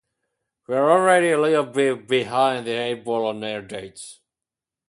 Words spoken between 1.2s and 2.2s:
a little bit